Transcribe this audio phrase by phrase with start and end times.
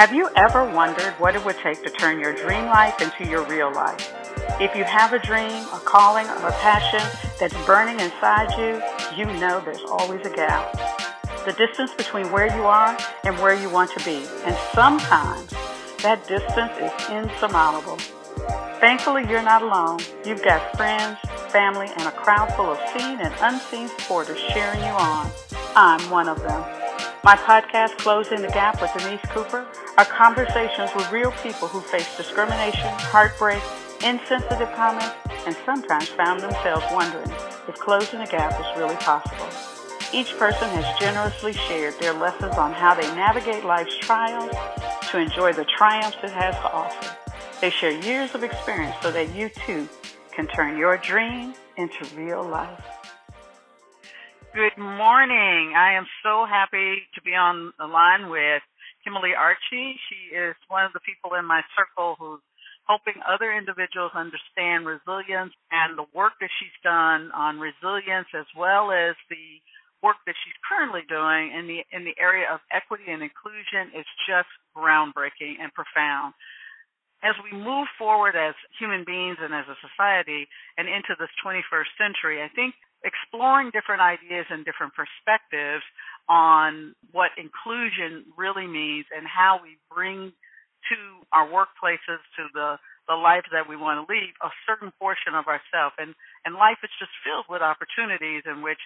[0.00, 3.44] Have you ever wondered what it would take to turn your dream life into your
[3.44, 4.14] real life?
[4.58, 7.06] If you have a dream, a calling, or a passion
[7.38, 8.82] that's burning inside you,
[9.14, 10.72] you know there's always a gap.
[11.44, 14.24] The distance between where you are and where you want to be.
[14.46, 15.50] And sometimes
[16.02, 17.98] that distance is insurmountable.
[18.80, 20.00] Thankfully, you're not alone.
[20.24, 21.18] You've got friends,
[21.52, 25.30] family, and a crowd full of seen and unseen supporters cheering you on.
[25.76, 26.79] I'm one of them.
[27.22, 29.66] My podcast, Closing the Gap with Denise Cooper,
[29.98, 33.62] are conversations with real people who face discrimination, heartbreak,
[34.02, 35.14] insensitive comments,
[35.44, 37.30] and sometimes found themselves wondering
[37.68, 39.46] if closing the gap is really possible.
[40.14, 44.56] Each person has generously shared their lessons on how they navigate life's trials
[45.10, 47.16] to enjoy the triumphs it has to offer.
[47.60, 49.86] They share years of experience so that you too
[50.32, 52.99] can turn your dream into real life.
[54.50, 55.78] Good morning.
[55.78, 58.66] I am so happy to be on the line with
[59.06, 59.94] Kimberlee Archie.
[60.10, 62.42] She is one of the people in my circle who's
[62.90, 68.90] helping other individuals understand resilience and the work that she's done on resilience as well
[68.90, 69.62] as the
[70.02, 74.08] work that she's currently doing in the in the area of equity and inclusion is
[74.26, 76.34] just groundbreaking and profound.
[77.22, 81.92] As we move forward as human beings and as a society and into this 21st
[82.02, 85.84] century, I think exploring different ideas and different perspectives
[86.28, 90.32] on what inclusion really means and how we bring
[90.88, 90.98] to
[91.32, 92.76] our workplaces, to the
[93.08, 95.98] the life that we want to lead, a certain portion of ourselves.
[95.98, 96.14] And
[96.46, 98.80] and life is just filled with opportunities in which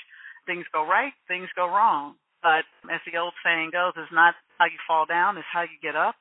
[0.47, 2.17] things go right, things go wrong.
[2.41, 5.77] But as the old saying goes, it's not how you fall down, it's how you
[5.81, 6.17] get up.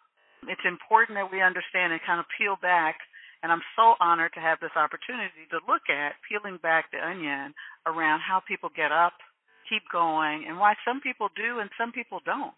[0.47, 2.99] It's important that we understand and kind of peel back.
[3.44, 7.52] And I'm so honored to have this opportunity to look at peeling back the onion
[7.83, 9.19] around how people get up,
[9.67, 12.55] keep going, and why some people do and some people don't.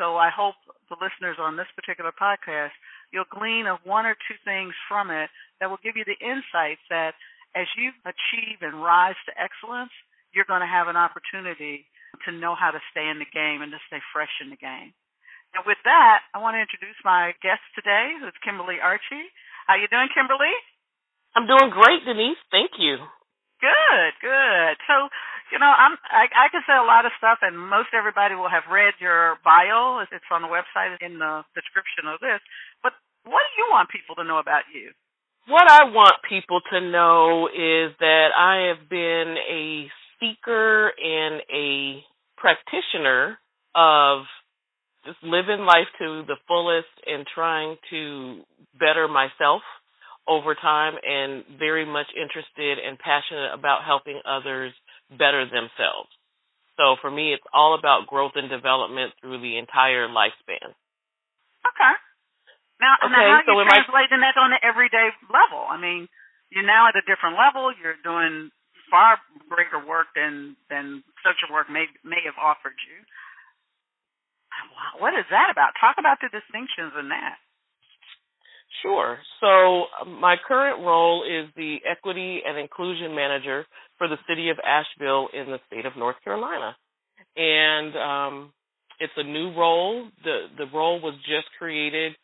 [0.00, 0.56] So I hope
[0.88, 2.74] the listeners on this particular podcast,
[3.12, 5.28] you'll glean of one or two things from it
[5.60, 7.14] that will give you the insights that
[7.54, 9.92] as you achieve and rise to excellence,
[10.34, 11.86] you're going to have an opportunity
[12.26, 14.90] to know how to stay in the game and to stay fresh in the game.
[15.54, 19.30] And with that, I want to introduce my guest today, who's Kimberlee Archie.
[19.66, 20.60] How you doing, Kimberlee?
[21.34, 22.38] I'm doing great, Denise.
[22.52, 23.00] Thank you.
[23.60, 24.76] Good, good.
[24.84, 25.08] So,
[25.52, 28.52] you know, I'm I, I can say a lot of stuff, and most everybody will
[28.52, 30.04] have read your bio.
[30.04, 32.44] It's on the website in the description of this.
[32.82, 32.92] But
[33.24, 34.92] what do you want people to know about you?
[35.48, 42.04] What I want people to know is that I have been a speaker and a
[42.36, 43.38] practitioner
[43.74, 44.24] of
[45.04, 48.42] just living life to the fullest and trying to
[48.78, 49.62] better myself
[50.26, 54.72] over time and very much interested and passionate about helping others
[55.12, 56.08] better themselves.
[56.80, 60.74] So for me, it's all about growth and development through the entire lifespan.
[61.64, 61.94] Okay.
[62.82, 64.32] Now, okay, now how so you translating I...
[64.32, 65.62] that on an everyday level?
[65.62, 66.08] I mean,
[66.50, 67.70] you're now at a different level.
[67.70, 68.50] You're doing
[68.90, 69.16] far
[69.48, 72.98] greater work than than social work may may have offered you.
[74.98, 75.72] What is that about?
[75.80, 77.36] Talk about the distinctions in that.
[78.82, 79.18] Sure.
[79.40, 83.66] So um, my current role is the Equity and Inclusion Manager
[83.98, 86.76] for the City of Asheville in the state of North Carolina,
[87.36, 88.52] and um,
[89.00, 90.08] it's a new role.
[90.24, 92.14] the The role was just created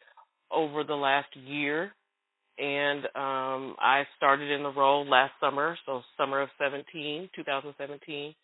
[0.50, 1.92] over the last year,
[2.58, 8.34] and um, I started in the role last summer, so summer of 17, 2017.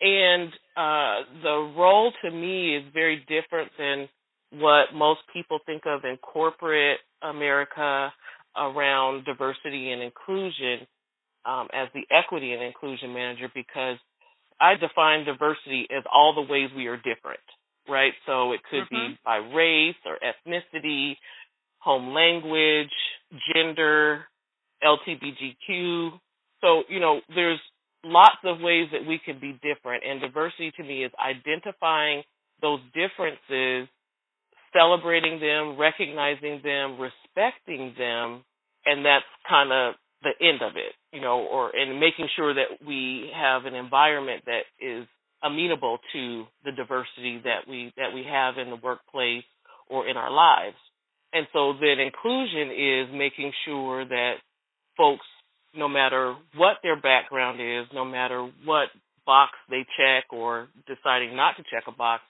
[0.00, 4.08] And uh, the role to me is very different than
[4.52, 8.12] what most people think of in corporate America
[8.56, 10.86] around diversity and inclusion
[11.44, 13.96] um, as the equity and inclusion manager because
[14.60, 17.40] I define diversity as all the ways we are different,
[17.88, 18.12] right?
[18.26, 19.12] So it could mm-hmm.
[19.12, 21.16] be by race or ethnicity,
[21.78, 22.90] home language,
[23.54, 24.24] gender,
[24.84, 26.18] LGBTQ.
[26.60, 27.60] So, you know, there's
[28.04, 30.04] lots of ways that we can be different.
[30.08, 32.22] And diversity to me is identifying
[32.62, 33.88] those differences,
[34.72, 38.44] celebrating them, recognizing them, respecting them,
[38.86, 42.84] and that's kind of the end of it, you know, or and making sure that
[42.86, 45.06] we have an environment that is
[45.42, 49.44] amenable to the diversity that we that we have in the workplace
[49.88, 50.76] or in our lives.
[51.32, 54.34] And so then inclusion is making sure that
[54.96, 55.26] folks
[55.74, 58.88] no matter what their background is, no matter what
[59.26, 62.22] box they check or deciding not to check a box,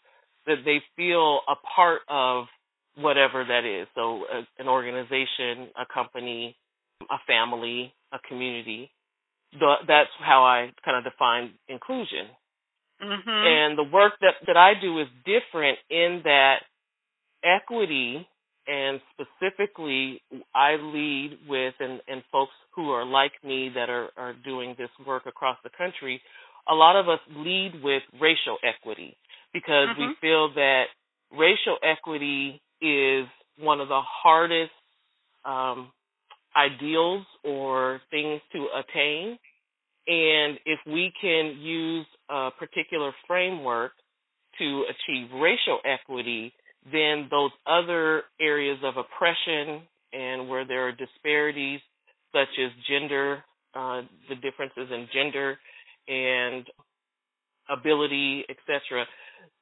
[0.47, 2.47] that they feel a part of
[2.97, 3.87] whatever that is.
[3.95, 6.57] So, a, an organization, a company,
[7.11, 8.91] a family, a community.
[9.53, 12.27] The, that's how I kind of define inclusion.
[13.03, 13.29] Mm-hmm.
[13.29, 16.57] And the work that, that I do is different in that
[17.43, 18.27] equity
[18.71, 20.23] and specifically
[20.55, 24.91] I lead with and, and folks who are like me that are, are doing this
[25.05, 26.21] work across the country,
[26.71, 29.17] a lot of us lead with racial equity
[29.53, 30.03] because mm-hmm.
[30.03, 30.85] we feel that
[31.33, 33.27] racial equity is
[33.59, 34.71] one of the hardest
[35.45, 35.91] um,
[36.57, 39.37] ideals or things to attain.
[40.07, 43.93] And if we can use a particular framework
[44.59, 46.53] to achieve racial equity,
[46.85, 49.83] then those other areas of oppression
[50.13, 51.81] and where there are disparities,
[52.33, 53.45] such as gender,
[53.75, 55.59] uh, the differences in gender
[56.09, 56.67] and
[57.71, 59.05] ability, etc.,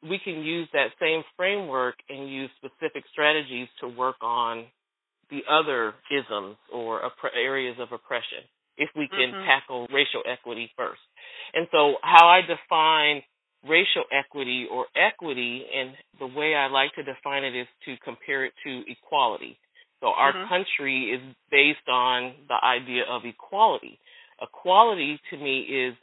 [0.02, 4.64] we can use that same framework and use specific strategies to work on
[5.30, 9.46] the other isms or opp- areas of oppression if we can mm-hmm.
[9.46, 11.00] tackle racial equity first.
[11.52, 13.22] And so, how I define
[13.66, 18.44] racial equity or equity, and the way I like to define it is to compare
[18.44, 19.58] it to equality.
[20.00, 20.48] So, our mm-hmm.
[20.48, 23.98] country is based on the idea of equality.
[24.40, 25.94] Equality to me is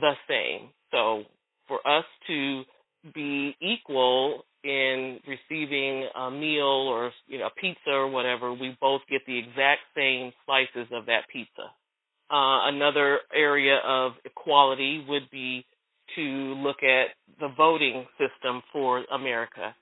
[0.00, 0.70] the same.
[0.90, 1.22] So,
[1.68, 2.62] for us to
[3.14, 9.20] be equal in receiving a meal or you know pizza or whatever, we both get
[9.26, 11.70] the exact same slices of that pizza.
[12.30, 15.64] Uh, another area of equality would be
[16.16, 17.08] to look at
[17.40, 19.74] the voting system for America.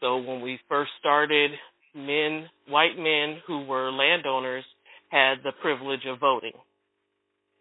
[0.00, 1.50] So when we first started,
[1.94, 4.64] men, white men who were landowners
[5.10, 6.52] had the privilege of voting.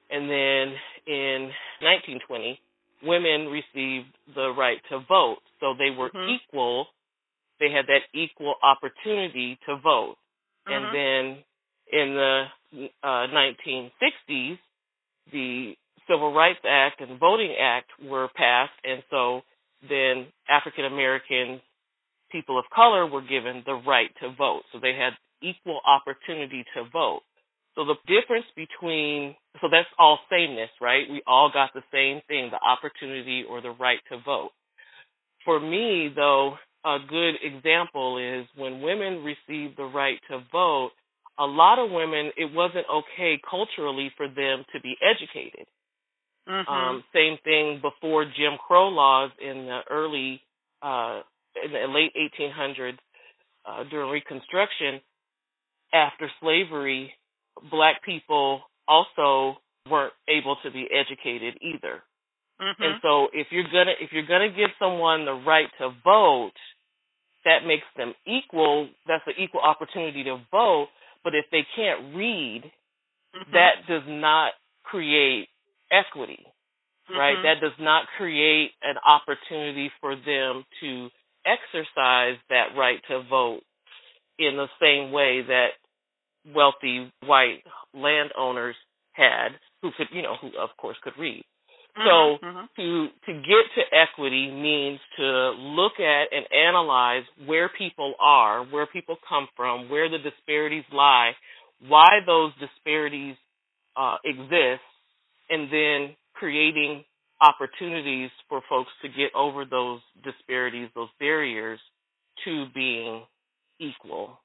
[0.10, 2.60] And then in 1920,
[3.04, 5.40] women received the right to vote.
[5.60, 6.36] So they were mm-hmm.
[6.36, 6.88] equal.
[7.60, 10.16] They had that equal opportunity to vote.
[10.68, 10.74] Mm-hmm.
[10.74, 11.44] And then
[11.92, 12.46] in the
[13.04, 14.58] uh, 1960s,
[15.32, 15.74] the
[16.10, 19.42] Civil Rights Act and Voting Act were passed, and so
[19.88, 21.62] then African Americans,
[22.32, 24.64] people of color, were given the right to vote.
[24.72, 27.22] So they had equal opportunity to vote.
[27.76, 31.04] So the difference between, so that's all sameness, right?
[31.10, 34.52] We all got the same thing, the opportunity or the right to vote.
[35.46, 40.92] For me, though, a good example is when women received the right to vote,
[41.38, 45.68] a lot of women, it wasn't okay culturally for them to be educated.
[46.50, 46.72] Mm-hmm.
[46.72, 50.42] Um, same thing before Jim Crow laws in the early,
[50.82, 51.22] uh,
[51.64, 52.12] in the late
[52.42, 52.98] 1800s,
[53.66, 55.02] uh, during Reconstruction,
[55.94, 57.14] after slavery,
[57.70, 59.58] black people also
[59.90, 62.02] weren't able to be educated either.
[62.62, 62.84] Mm-hmm.
[62.84, 66.58] And so if you're gonna if you're gonna give someone the right to vote,
[67.46, 68.90] that makes them equal.
[69.08, 70.88] That's an equal opportunity to vote.
[71.24, 73.52] But if they can't read, mm-hmm.
[73.54, 74.54] that does not
[74.84, 75.48] create
[75.92, 77.18] equity, mm-hmm.
[77.18, 77.38] right?
[77.44, 81.10] That does not create an opportunity for them to
[81.46, 83.62] exercise that right to vote
[84.38, 85.70] in the same way that
[86.56, 87.64] wealthy white
[87.94, 88.76] landowners
[89.14, 89.50] had
[89.82, 91.44] who could, you know, who of course could read.
[91.98, 92.66] Mm-hmm, so mm-hmm.
[92.78, 98.86] to to get to equity means to look at and analyze where people are, where
[98.86, 101.32] people come from, where the disparities lie,
[101.88, 103.36] why those disparities
[103.98, 104.82] uh, exist,
[105.50, 107.04] and then creating
[107.42, 111.80] opportunities for folks to get over those disparities, those barriers
[112.46, 113.24] to being
[113.80, 114.40] equal.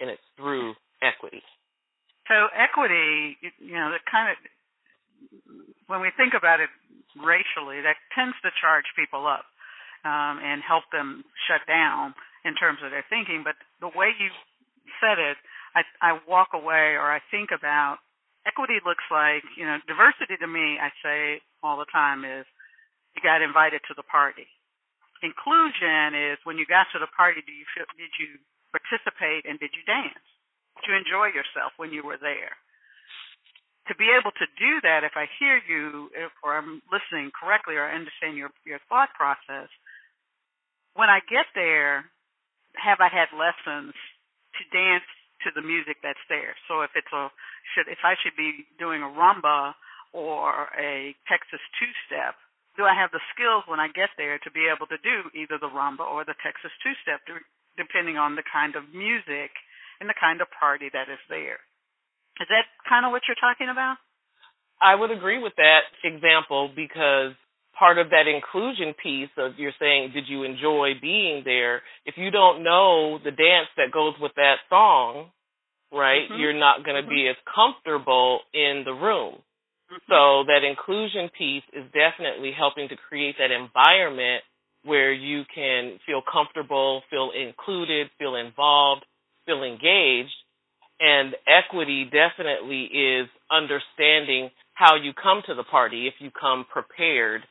[0.00, 1.42] And it's through equity.
[2.28, 4.36] So equity, you know, that kind of
[5.86, 6.72] when we think about it
[7.20, 9.44] racially, that tends to charge people up
[10.04, 12.14] um, and help them shut down
[12.44, 13.44] in terms of their thinking.
[13.44, 14.32] But the way you
[15.00, 15.36] said it,
[15.76, 17.98] I, I walk away or I think about
[18.46, 22.44] equity looks like, you know, diversity to me, I say all the time is
[23.16, 24.46] you got invited to the party.
[25.22, 28.36] Inclusion is when you got to the party, do you feel, did you
[28.74, 30.20] participate and did you dance?
[30.82, 32.58] to enjoy yourself when you were there.
[33.86, 37.76] To be able to do that, if I hear you, if, or I'm listening correctly,
[37.76, 39.68] or I understand your your thought process,
[40.96, 42.08] when I get there,
[42.80, 43.92] have I had lessons
[44.56, 45.06] to dance
[45.44, 46.56] to the music that's there?
[46.66, 47.28] So if it's a
[47.72, 49.76] should if I should be doing a rumba
[50.12, 52.34] or a Texas two step,
[52.76, 55.60] do I have the skills when I get there to be able to do either
[55.60, 57.22] the rumba or the Texas two step,
[57.76, 59.54] depending on the kind of music
[60.00, 61.62] and the kind of party that is there.
[62.42, 64.02] Is that kind of what you're talking about?
[64.82, 67.38] I would agree with that example because
[67.78, 71.82] part of that inclusion piece of you're saying, did you enjoy being there?
[72.06, 75.30] If you don't know the dance that goes with that song,
[75.92, 76.40] right, mm-hmm.
[76.40, 77.10] you're not going to mm-hmm.
[77.10, 79.34] be as comfortable in the room.
[79.92, 80.04] Mm-hmm.
[80.08, 84.42] So that inclusion piece is definitely helping to create that environment
[84.84, 89.04] where you can feel comfortable, feel included, feel involved,
[89.46, 90.34] feel engaged.
[91.00, 97.42] And equity definitely is understanding how you come to the party if you come prepared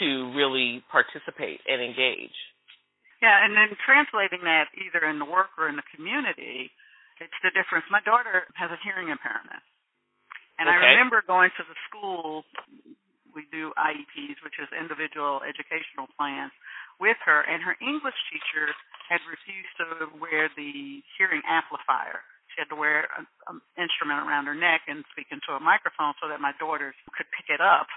[0.00, 2.34] to really participate and engage.
[3.20, 6.72] Yeah, and then translating that either in the work or in the community,
[7.20, 7.84] it's the difference.
[7.92, 9.60] My daughter has a hearing impairment.
[10.56, 10.76] And okay.
[10.76, 12.48] I remember going to the school,
[13.36, 16.52] we do IEPs, which is individual educational plans,
[16.96, 18.72] with her, and her English teacher
[19.08, 22.24] had refused to wear the hearing amplifier.
[22.52, 26.28] She had to wear an instrument around her neck and speak into a microphone so
[26.28, 27.88] that my daughters could pick it up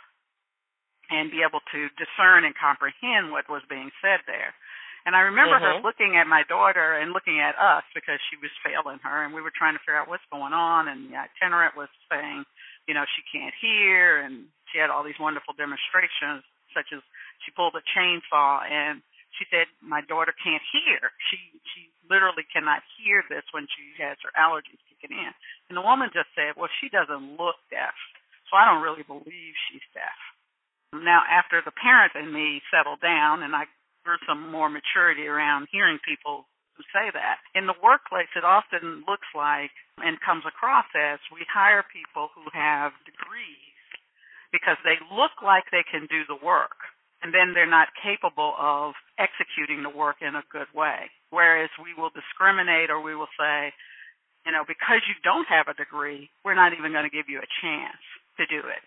[1.12, 4.56] and be able to discern and comprehend what was being said there.
[5.04, 5.84] And I remember mm-hmm.
[5.84, 9.36] her looking at my daughter and looking at us because she was failing her, and
[9.36, 10.88] we were trying to figure out what's going on.
[10.88, 12.48] And the itinerant was saying,
[12.88, 17.04] you know, she can't hear, and she had all these wonderful demonstrations, such as
[17.44, 19.04] she pulled a chainsaw, and
[19.36, 21.12] she said, my daughter can't hear.
[21.28, 25.32] She she literally cannot hear this when she has her allergies kicking in.
[25.68, 27.96] And the woman just said, well, she doesn't look deaf,
[28.48, 30.20] so I don't really believe she's deaf.
[30.94, 33.66] Now, after the parent and me settled down, and I
[34.04, 36.46] for some more maturity around hearing people
[36.76, 37.40] who say that.
[37.56, 42.44] In the workplace, it often looks like and comes across as we hire people who
[42.52, 43.78] have degrees
[44.52, 46.78] because they look like they can do the work
[47.22, 51.08] and then they're not capable of executing the work in a good way.
[51.30, 53.72] Whereas we will discriminate or we will say,
[54.46, 57.40] you know, because you don't have a degree, we're not even going to give you
[57.40, 58.04] a chance
[58.38, 58.84] to do it.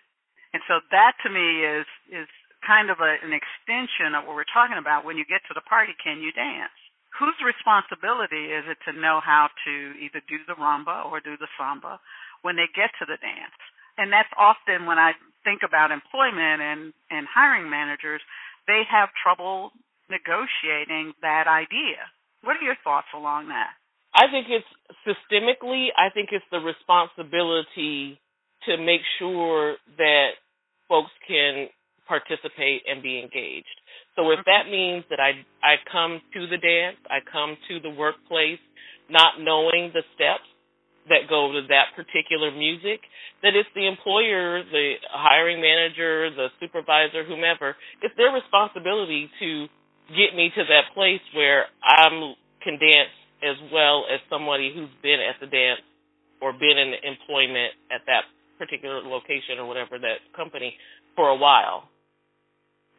[0.55, 2.29] And so that to me is is
[2.67, 5.07] kind of a, an extension of what we're talking about.
[5.07, 6.75] When you get to the party, can you dance?
[7.17, 11.49] Whose responsibility is it to know how to either do the rumba or do the
[11.57, 12.01] samba
[12.43, 13.57] when they get to the dance?
[13.97, 18.21] And that's often when I think about employment and, and hiring managers,
[18.67, 19.73] they have trouble
[20.11, 22.05] negotiating that idea.
[22.45, 23.73] What are your thoughts along that?
[24.13, 24.69] I think it's
[25.05, 28.21] systemically, I think it's the responsibility
[28.67, 30.31] to make sure that
[30.89, 31.69] folks can
[32.07, 33.77] participate and be engaged.
[34.15, 37.91] So if that means that I I come to the dance, I come to the
[37.91, 38.63] workplace
[39.11, 40.47] not knowing the steps
[41.09, 42.99] that go to that particular music,
[43.43, 49.71] that it's the employer, the hiring manager, the supervisor, whomever, it's their responsibility to
[50.11, 53.15] get me to that place where I'm can dance
[53.47, 55.83] as well as somebody who's been at the dance
[56.43, 58.27] or been in employment at that
[58.59, 60.75] particular location or whatever that company
[61.15, 61.89] for a while.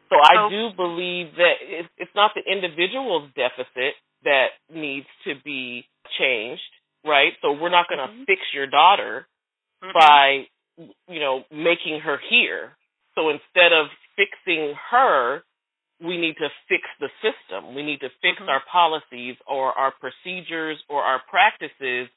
[0.08, 1.60] So I do believe that
[1.98, 5.84] it's not the individual's deficit that needs to be
[6.18, 6.62] changed,
[7.04, 7.32] right?
[7.42, 8.24] So we're not going to mm-hmm.
[8.24, 9.26] fix your daughter
[9.84, 9.92] mm-hmm.
[9.92, 10.48] by,
[11.08, 12.72] you know, making her hear.
[13.14, 15.42] So instead of fixing her,
[16.00, 17.74] we need to fix the system.
[17.74, 18.48] We need to fix mm-hmm.
[18.48, 22.08] our policies or our procedures or our practices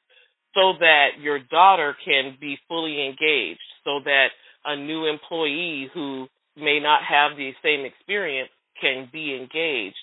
[0.54, 4.28] so that your daughter can be fully engaged, so that
[4.64, 9.96] a new employee who may not have the same experience can be engaged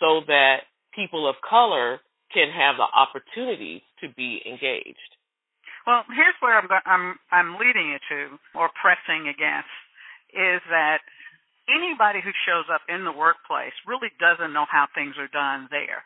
[0.00, 0.64] so that
[0.96, 2.00] people of color
[2.32, 5.12] can have the opportunity to be engaged.
[5.86, 8.18] Well, here's where I'm I'm I'm leading you to
[8.58, 9.72] or pressing against
[10.32, 11.00] is that
[11.68, 16.04] anybody who shows up in the workplace really doesn't know how things are done there.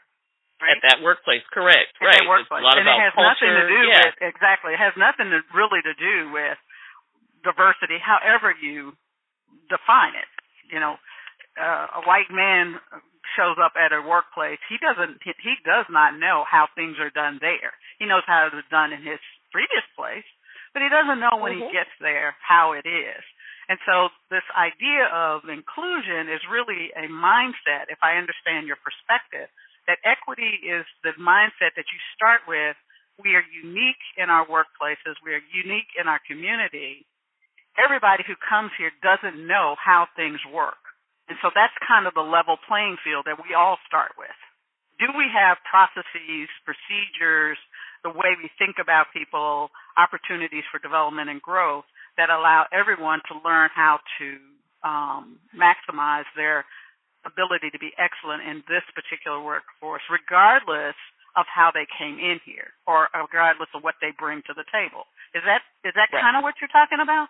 [0.65, 0.81] Right?
[0.81, 1.93] At that workplace, correct?
[2.01, 2.25] At right.
[2.25, 2.65] That workplace.
[2.65, 3.29] and it has culture.
[3.29, 4.09] nothing to do yeah.
[4.09, 4.73] with exactly.
[4.73, 6.57] It has nothing to really to do with
[7.45, 8.01] diversity.
[8.01, 8.97] However you
[9.69, 10.31] define it.
[10.73, 10.97] You know,
[11.61, 12.81] uh, a white man
[13.37, 17.39] shows up at a workplace, he doesn't he does not know how things are done
[17.41, 17.75] there.
[17.99, 20.27] He knows how it was done in his previous place,
[20.73, 21.71] but he doesn't know when mm-hmm.
[21.71, 23.23] he gets there how it is.
[23.67, 29.49] And so this idea of inclusion is really a mindset, if I understand your perspective,
[29.87, 32.77] that equity is the mindset that you start with.
[33.23, 35.19] We are unique in our workplaces.
[35.25, 37.07] We are unique in our community
[37.79, 40.79] everybody who comes here doesn't know how things work.
[41.29, 44.35] And so that's kind of the level playing field that we all start with.
[45.01, 47.59] Do we have processes, procedures,
[48.05, 53.41] the way we think about people, opportunities for development and growth that allow everyone to
[53.43, 54.27] learn how to
[54.85, 56.63] um, maximize their
[57.25, 60.97] ability to be excellent in this particular workforce, regardless
[61.35, 65.09] of how they came in here or regardless of what they bring to the table.
[65.35, 66.23] Is that is that right.
[66.23, 67.27] kind of what you're talking about?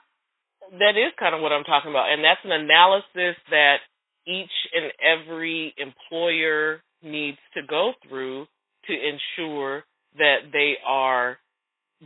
[0.72, 3.78] that is kind of what I'm talking about, and that's an analysis that
[4.26, 8.46] each and every employer needs to go through
[8.86, 9.84] to ensure
[10.16, 11.38] that they are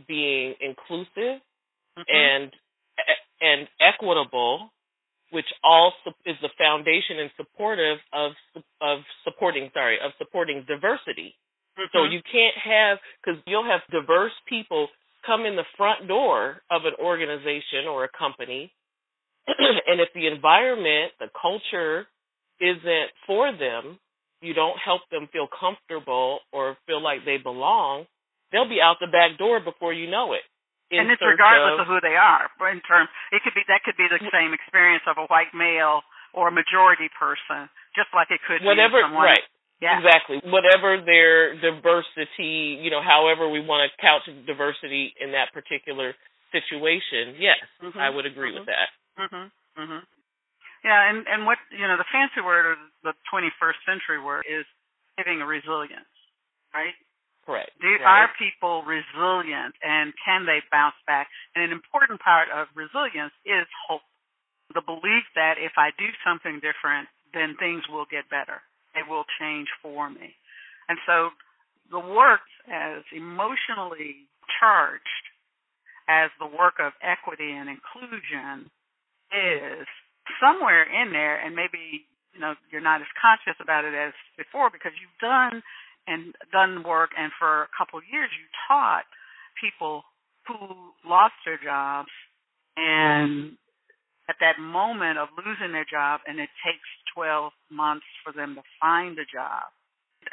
[0.07, 1.41] being inclusive
[1.97, 2.01] mm-hmm.
[2.07, 2.51] and
[3.41, 4.69] and equitable
[5.31, 5.93] which all
[6.25, 8.31] is the foundation and supportive of
[8.81, 11.35] of supporting sorry of supporting diversity.
[11.77, 11.89] Mm-hmm.
[11.93, 14.87] So you can't have because you'll have diverse people
[15.25, 18.71] come in the front door of an organization or a company,
[19.47, 22.07] and if the environment, the culture
[22.59, 23.99] isn't for them,
[24.41, 28.05] you don't help them feel comfortable or feel like they belong,
[28.51, 30.41] they'll be out the back door before you know it
[30.91, 32.49] and it's regardless of, of who they are.
[32.73, 36.01] In terms, it could be that could be the same experience of a white male
[36.33, 39.29] or a majority person, just like it could whatever, be someone.
[39.29, 39.45] Right.
[39.79, 39.95] Yeah.
[39.95, 40.43] Exactly.
[40.43, 46.11] Whatever their diversity, you know, however we want to couch diversity in that particular
[46.51, 47.95] situation, yes, mm-hmm.
[47.95, 48.65] I would agree mm-hmm.
[48.65, 48.89] with that.
[49.15, 49.51] Mhm.
[49.77, 50.01] Mhm.
[50.83, 54.65] Yeah, and and what you know, the fancy word or the 21st century word is
[55.17, 56.11] giving resilience,
[56.73, 56.95] right?
[57.49, 57.73] Correct.
[57.81, 58.05] Do, right.
[58.05, 61.33] Are people resilient and can they bounce back?
[61.57, 64.05] And an important part of resilience is hope.
[64.77, 68.61] The belief that if I do something different, then things will get better.
[68.93, 70.37] They will change for me.
[70.85, 71.33] And so
[71.89, 74.29] the work as emotionally
[74.61, 75.25] charged
[76.05, 78.69] as the work of equity and inclusion
[79.33, 79.89] is
[80.37, 84.69] somewhere in there and maybe you know you're not as conscious about it as before
[84.69, 85.61] because you've done
[86.09, 89.05] and done work, and for a couple of years you taught
[89.61, 90.03] people
[90.49, 90.57] who
[91.05, 92.09] lost their jobs
[92.75, 93.53] and
[94.29, 96.85] at that moment of losing their job, and it takes
[97.17, 99.65] 12 months for them to find a job.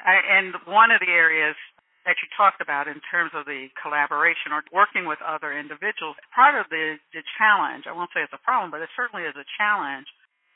[0.05, 1.57] And one of the areas
[2.05, 6.55] that you talked about in terms of the collaboration or working with other individuals, part
[6.55, 9.49] of the, the challenge, I won't say it's a problem, but it certainly is a
[9.57, 10.07] challenge,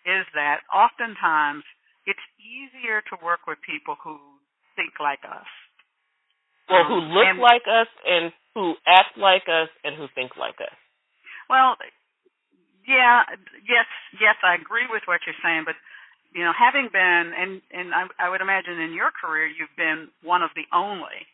[0.04, 1.64] is that oftentimes
[2.04, 4.20] it's easier to work with people who
[4.80, 5.50] think like us.
[6.72, 10.56] Well, who look and, like us and who act like us and who think like
[10.64, 10.72] us.
[11.52, 11.76] Well,
[12.88, 13.28] yeah,
[13.68, 15.76] yes, yes, I agree with what you're saying, but
[16.32, 20.08] you know, having been and and I, I would imagine in your career you've been
[20.24, 21.28] one of the only,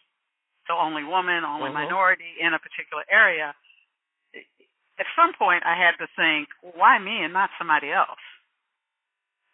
[0.66, 1.86] so only woman, only mm-hmm.
[1.86, 3.54] minority in a particular area.
[4.96, 8.24] At some point, I had to think, why me and not somebody else?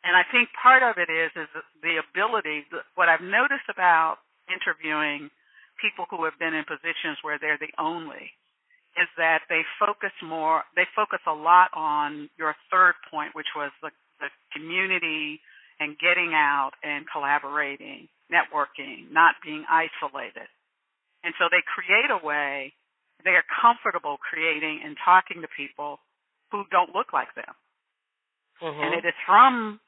[0.03, 1.51] And I think part of it is is
[1.83, 2.67] the ability.
[2.95, 4.19] What I've noticed about
[4.51, 5.31] interviewing
[5.79, 8.35] people who have been in positions where they're the only
[8.99, 10.63] is that they focus more.
[10.77, 15.41] They focus a lot on your third point, which was the, the community
[15.81, 20.51] and getting out and collaborating, networking, not being isolated.
[21.25, 22.75] And so they create a way.
[23.25, 25.99] They are comfortable creating and talking to people
[26.51, 27.55] who don't look like them.
[28.61, 28.83] Mm-hmm.
[28.83, 29.81] And it is from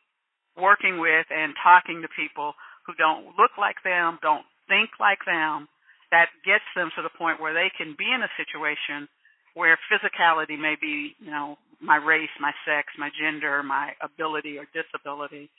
[0.57, 2.55] working with and talking to people
[2.87, 5.69] who don't look like them, don't think like them,
[6.11, 9.09] that gets them to the point where they can be in a situation
[9.55, 14.67] where physicality may be, you know, my race, my sex, my gender, my ability or
[14.75, 15.51] disability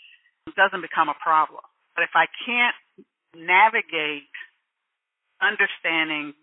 [0.56, 1.64] doesn't become a problem.
[1.96, 2.76] But if I can't
[3.36, 4.32] navigate
[5.42, 6.34] understanding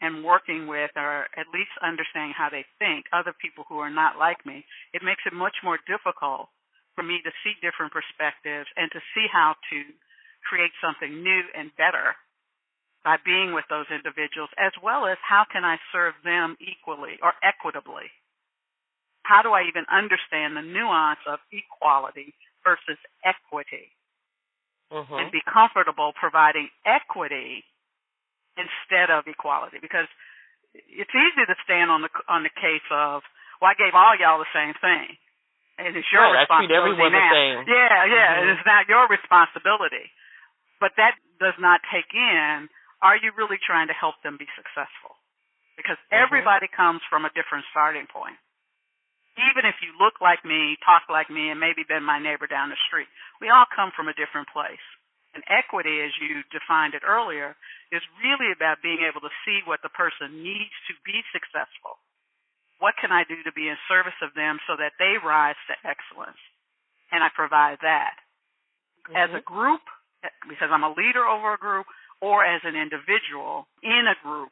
[0.00, 4.18] and working with or at least understanding how they think, other people who are not
[4.18, 6.48] like me, it makes it much more difficult
[6.94, 9.78] for me to see different perspectives and to see how to
[10.44, 12.16] create something new and better
[13.02, 17.34] by being with those individuals, as well as how can I serve them equally or
[17.42, 18.10] equitably?
[19.26, 23.90] How do I even understand the nuance of equality versus equity?
[24.92, 25.14] Mm-hmm.
[25.14, 27.64] And be comfortable providing equity
[28.60, 30.04] instead of equality because
[30.74, 33.24] it's easy to stand on the on the case of
[33.60, 35.16] well I gave all y'all the same thing
[35.82, 37.26] and it's your right, responsibility I treat everyone now.
[37.26, 37.58] the same.
[37.66, 38.52] Yeah, yeah, mm-hmm.
[38.54, 40.06] it's not your responsibility.
[40.78, 42.70] But that does not take in
[43.02, 45.18] are you really trying to help them be successful?
[45.74, 46.22] Because mm-hmm.
[46.22, 48.38] everybody comes from a different starting point.
[49.34, 52.68] Even if you look like me, talk like me, and maybe been my neighbor down
[52.68, 53.08] the street,
[53.40, 54.84] we all come from a different place.
[55.32, 57.56] And equity, as you defined it earlier,
[57.88, 61.96] is really about being able to see what the person needs to be successful
[62.82, 65.74] what can I do to be in service of them so that they rise to
[65.86, 66.42] excellence?
[67.14, 68.18] And I provide that.
[69.06, 69.14] Mm-hmm.
[69.14, 69.86] As a group,
[70.50, 71.86] because I'm a leader over a group,
[72.18, 74.50] or as an individual in a group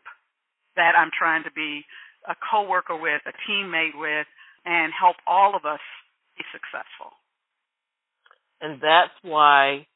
[0.79, 1.83] that I'm trying to be
[2.23, 4.31] a coworker with, a teammate with,
[4.64, 5.83] and help all of us
[6.38, 7.11] be successful.
[8.61, 9.87] And that's why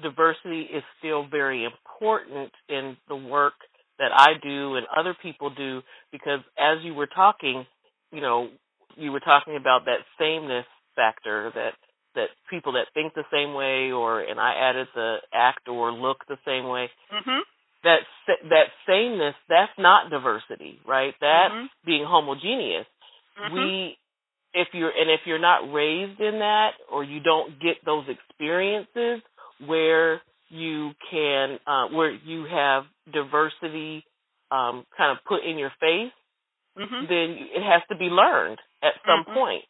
[0.00, 3.54] diversity is still very important in the work
[3.98, 7.66] that I do and other people do because as you were talking,
[8.12, 8.48] you know,
[8.96, 11.72] you were talking about that sameness factor that
[12.14, 16.18] that people that think the same way, or and I added the act or look
[16.28, 16.90] the same way.
[17.12, 17.40] Mm-hmm.
[17.84, 18.00] That
[18.50, 21.14] that sameness, that's not diversity, right?
[21.20, 21.66] That's mm-hmm.
[21.86, 22.86] being homogeneous.
[23.40, 23.54] Mm-hmm.
[23.54, 23.96] We
[24.54, 29.22] if you're and if you're not raised in that or you don't get those experiences
[29.66, 30.20] where
[30.50, 34.04] you can uh, where you have diversity
[34.50, 36.12] um, kind of put in your face,
[36.78, 37.06] mm-hmm.
[37.08, 39.34] then it has to be learned at some mm-hmm.
[39.34, 39.64] point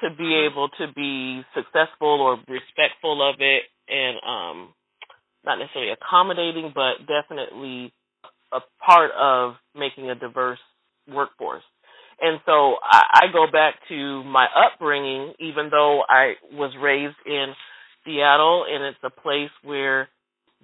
[0.00, 0.52] to be mm-hmm.
[0.52, 4.74] able to be successful or respectful of it and um
[5.44, 7.92] not necessarily accommodating but definitely
[8.52, 10.58] a part of making a diverse
[11.08, 11.62] workforce.
[12.20, 17.52] And so I, I go back to my upbringing, even though I was raised in
[18.04, 20.08] Seattle and it's a place where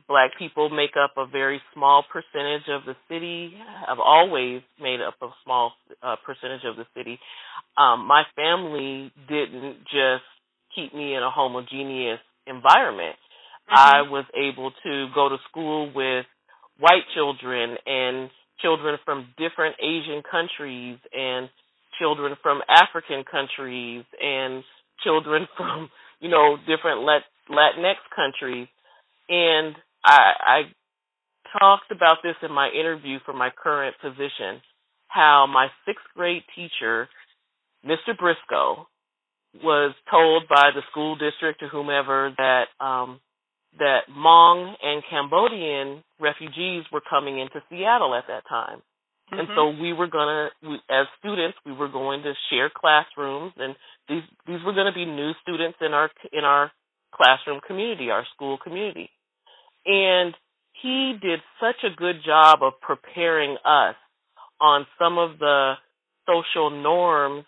[0.09, 3.55] black people make up a very small percentage of the city,
[3.87, 7.19] have always made up a small uh, percentage of the city.
[7.77, 10.25] Um, my family didn't just
[10.75, 13.17] keep me in a homogeneous environment.
[13.71, 13.75] Mm-hmm.
[13.75, 16.27] I was able to go to school with
[16.79, 21.49] white children and children from different Asian countries and
[21.99, 24.65] children from African countries and
[25.05, 27.01] children from, you know, different
[27.51, 28.69] Latinx countries.
[29.33, 34.61] And I, I talked about this in my interview for my current position,
[35.09, 37.09] how my sixth grade teacher,
[37.83, 38.17] Mr.
[38.19, 38.87] Briscoe,
[39.65, 43.21] was told by the school district or whomever that um,
[43.79, 48.83] that Hmong and Cambodian refugees were coming into Seattle at that time.
[49.33, 49.41] Mm-hmm.
[49.41, 53.75] And so we were gonna, we, as students, we were going to share classrooms, and
[54.11, 56.71] these these were going to be new students in our in our
[57.15, 59.09] classroom community, our school community.
[59.87, 60.35] And
[60.81, 63.97] he did such a good job of preparing us
[64.61, 65.75] on some of the
[66.27, 67.45] social norms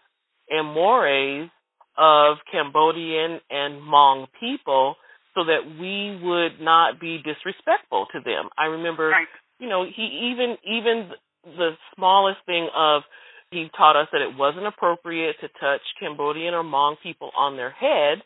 [0.48, 1.50] and mores
[1.96, 4.96] of Cambodian and Hmong people
[5.34, 8.48] so that we would not be disrespectful to them.
[8.58, 9.26] I remember, right.
[9.58, 11.10] you know, he even even
[11.44, 13.02] the smallest thing of
[13.50, 17.70] he taught us that it wasn't appropriate to touch Cambodian or Hmong people on their
[17.70, 18.22] head.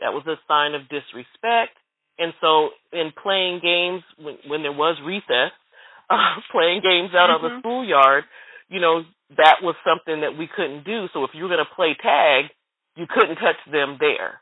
[0.00, 1.76] That was a sign of disrespect.
[2.18, 5.52] And so, in playing games when, when there was recess,
[6.10, 7.44] uh, playing games out mm-hmm.
[7.44, 8.24] on the schoolyard,
[8.68, 9.02] you know,
[9.36, 11.06] that was something that we couldn't do.
[11.12, 12.50] So if you were going to play tag,
[12.94, 14.40] you couldn't touch them there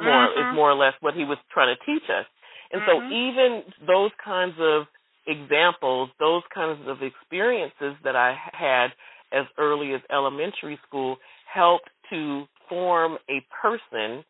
[0.00, 0.50] more mm-hmm.
[0.50, 2.26] is more or less what he was trying to teach us.
[2.72, 3.08] And mm-hmm.
[3.08, 4.86] so even those kinds of
[5.26, 8.88] examples, those kinds of experiences that I had
[9.32, 11.16] as early as elementary school
[11.52, 14.24] helped to form a person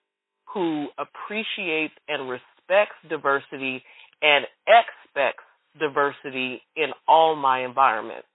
[0.53, 2.50] who appreciates and respects
[3.09, 3.83] diversity
[4.23, 5.45] and expects
[5.79, 8.29] diversity in all my environments.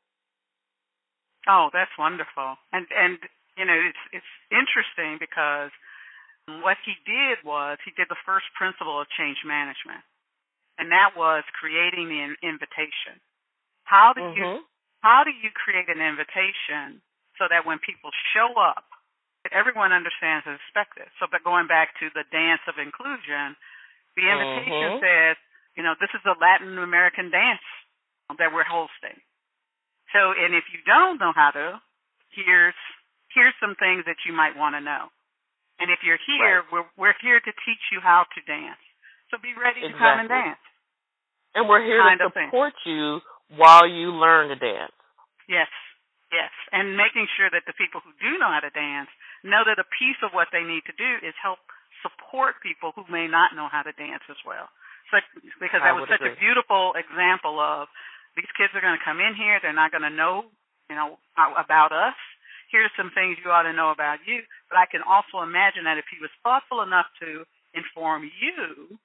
[1.47, 2.57] Oh, that's wonderful.
[2.73, 3.17] And and
[3.57, 5.71] you know, it's it's interesting because
[6.61, 10.01] what he did was he did the first principle of change management,
[10.77, 13.21] and that was creating the invitation.
[13.85, 14.37] How do mm-hmm.
[14.37, 14.65] you
[15.05, 17.01] how do you create an invitation
[17.37, 18.89] so that when people show up,
[19.53, 21.13] everyone understands and expects it?
[21.21, 23.53] So, but going back to the dance of inclusion,
[24.15, 25.03] the invitation mm-hmm.
[25.03, 25.35] says,
[25.75, 27.63] you know, this is a Latin American dance
[28.39, 29.19] that we're hosting.
[30.15, 31.79] So, and if you don't know how to,
[32.31, 32.77] here's
[33.35, 35.11] here's some things that you might want to know.
[35.79, 36.71] And if you're here, right.
[36.71, 38.79] we're we're here to teach you how to dance.
[39.29, 39.91] So be ready exactly.
[39.91, 40.63] to come and dance.
[41.55, 43.19] And we're here kind to support you
[43.55, 44.95] while you learn to dance.
[45.51, 45.71] Yes,
[46.31, 46.51] yes.
[46.71, 49.11] And making sure that the people who do know how to dance
[49.43, 51.59] know that a piece of what they need to do is help
[52.05, 54.69] support people who may not know how to dance as well.
[55.09, 55.17] So,
[55.57, 56.37] because that was such agree.
[56.37, 57.89] a beautiful example of
[58.37, 60.45] these kids are going to come in here, they're not going to know,
[60.89, 62.17] you know, about us
[62.75, 64.43] here's some things you ought to know about you.
[64.67, 68.99] But I can also imagine that if he was thoughtful enough to inform you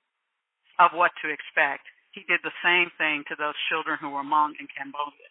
[0.82, 4.58] of what to expect, he did the same thing to those children who were Hmong
[4.58, 5.30] in Cambodia.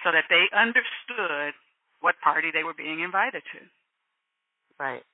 [0.00, 1.52] So that they understood
[2.00, 3.60] what party they were being invited to.
[4.80, 5.04] Right.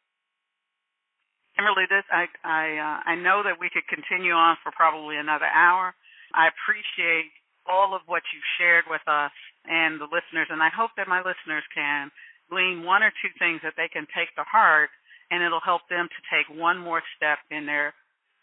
[1.59, 5.51] Kimberlee, this I I uh, I know that we could continue on for probably another
[5.51, 5.91] hour.
[6.31, 7.35] I appreciate
[7.67, 9.35] all of what you've shared with us
[9.67, 12.15] and the listeners, and I hope that my listeners can
[12.47, 14.89] glean one or two things that they can take to heart,
[15.35, 17.93] and it'll help them to take one more step in their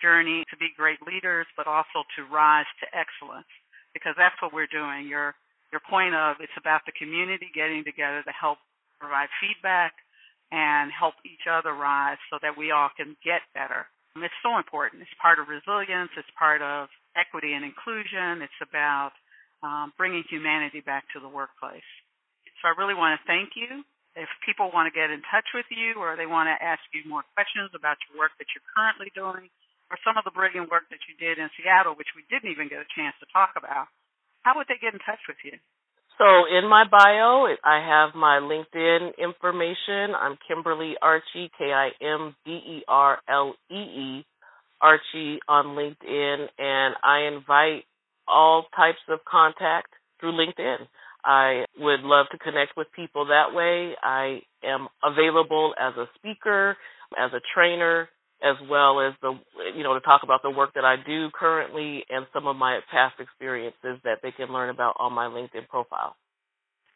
[0.03, 3.49] journey to be great leaders, but also to rise to excellence,
[3.95, 5.07] because that's what we're doing.
[5.07, 5.31] Your
[5.71, 8.59] your point of it's about the community getting together to help
[8.99, 9.95] provide feedback
[10.51, 13.87] and help each other rise so that we all can get better.
[14.15, 15.01] And It's so important.
[15.01, 16.11] It's part of resilience.
[16.15, 18.41] It's part of equity and inclusion.
[18.41, 19.11] It's about
[19.63, 21.87] um, bringing humanity back to the workplace.
[22.61, 23.83] So I really want to thank you.
[24.15, 27.03] If people want to get in touch with you or they want to ask you
[27.03, 29.51] more questions about your work that you're currently doing
[29.91, 32.71] or some of the brilliant work that you did in Seattle, which we didn't even
[32.71, 33.91] get a chance to talk about,
[34.47, 35.59] how would they get in touch with you?
[36.17, 40.15] So in my bio, I have my LinkedIn information.
[40.17, 41.95] I'm Kimberlee Archie, K-I-M-B-E-R-L-E-E,
[44.81, 47.83] Archie on LinkedIn, and I invite
[48.29, 50.87] all types of contact through LinkedIn.
[51.25, 53.95] I would love to connect with people that way.
[54.01, 56.77] I am available as a speaker,
[57.19, 58.07] as a trainer,
[58.43, 59.37] as well as the
[59.75, 62.79] you know to talk about the work that I do currently and some of my
[62.91, 66.15] past experiences that they can learn about on my LinkedIn profile.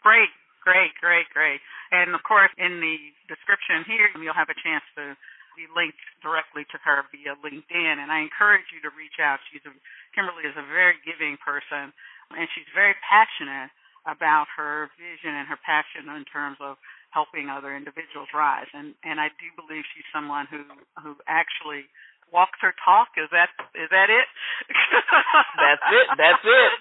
[0.04, 0.32] Great,
[0.63, 1.60] great, great, great.
[1.91, 2.95] And of course, in the
[3.28, 5.15] description here, you'll have a chance to
[5.60, 7.95] be linked directly to her via LinkedIn.
[7.99, 9.43] And I encourage you to reach out.
[9.52, 9.73] She's a,
[10.15, 11.91] Kimberlee is a very giving person,
[12.32, 13.71] and she's very passionate
[14.08, 16.80] about her vision and her passion in terms of
[17.11, 18.69] helping other individuals rise.
[18.73, 20.63] And and I do believe she's someone who
[21.01, 21.89] who actually
[22.31, 23.09] walks her talk.
[23.17, 24.27] Is that is that it?
[25.63, 26.07] That's it.
[26.17, 26.71] That's it.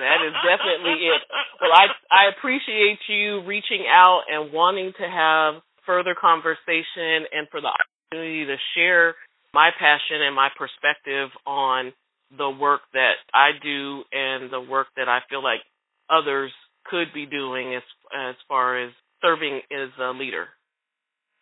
[0.00, 1.20] That is definitely it.
[1.60, 7.60] Well, I I appreciate you reaching out and wanting to have further conversation and for
[7.60, 9.14] the opportunity to share
[9.54, 11.92] my passion and my perspective on
[12.36, 15.60] the work that I do and the work that I feel like
[16.10, 16.52] others
[16.84, 17.82] could be doing as
[18.14, 18.90] as far as
[19.22, 20.48] serving as a leader.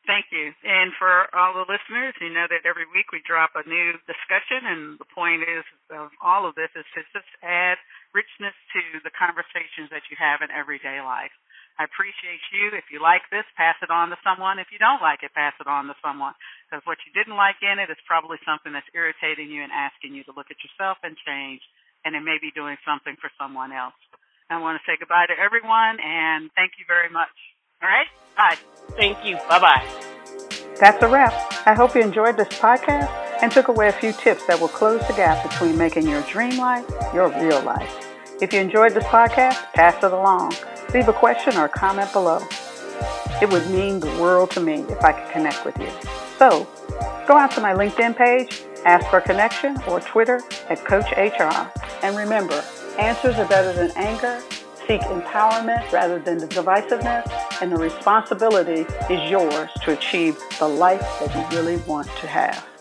[0.05, 0.53] Thank you.
[0.61, 4.61] And for all the listeners, you know that every week we drop a new discussion,
[4.69, 7.81] and the point is of all of this is to just add
[8.13, 11.33] richness to the conversations that you have in everyday life.
[11.81, 12.77] I appreciate you.
[12.77, 14.61] If you like this, pass it on to someone.
[14.61, 16.37] If you don't like it, pass it on to someone.
[16.69, 20.13] Because what you didn't like in it is probably something that's irritating you and asking
[20.15, 21.65] you to look at yourself and change,
[22.05, 23.97] and it may be doing something for someone else.
[24.53, 27.33] I want to say goodbye to everyone, and thank you very much.
[27.85, 28.07] All right?
[28.35, 28.57] Bye.
[28.97, 29.37] Thank you.
[29.47, 29.87] Bye bye.
[30.81, 31.35] That's a wrap.
[31.67, 33.11] I hope you enjoyed this podcast
[33.43, 36.57] and took away a few tips that will close the gap between making your dream
[36.57, 38.09] life your real life.
[38.41, 40.55] If you enjoyed this podcast, pass it along.
[40.95, 42.41] Leave a question or a comment below.
[43.43, 45.91] It would mean the world to me if I could connect with you.
[46.39, 46.67] So,
[47.29, 51.71] go out to my LinkedIn page, ask for a connection, or Twitter at Coach HR.
[52.03, 52.65] And remember,
[52.99, 54.41] answers are better than anger
[54.87, 57.27] Seek empowerment rather than the divisiveness,
[57.63, 62.74] and the responsibility is yours to achieve the life that you really want to have.